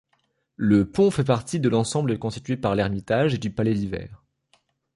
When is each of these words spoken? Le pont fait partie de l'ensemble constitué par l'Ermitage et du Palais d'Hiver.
Le 0.55 0.89
pont 0.89 1.11
fait 1.11 1.23
partie 1.23 1.59
de 1.59 1.69
l'ensemble 1.69 2.17
constitué 2.17 2.57
par 2.57 2.73
l'Ermitage 2.73 3.35
et 3.35 3.37
du 3.37 3.51
Palais 3.51 3.75
d'Hiver. 3.75 4.23